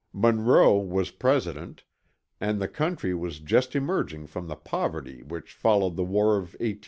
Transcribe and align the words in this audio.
Monroe 0.13 0.79
was 0.79 1.11
President, 1.11 1.83
and 2.39 2.59
the 2.59 2.67
country 2.67 3.13
was 3.13 3.37
just 3.39 3.75
emerging 3.75 4.25
from 4.25 4.47
the 4.47 4.55
poverty 4.55 5.21
which 5.21 5.53
followed 5.53 5.95
the 5.95 6.03
war 6.03 6.37
of 6.37 6.57
1812 6.57 6.57
15. 6.57 6.79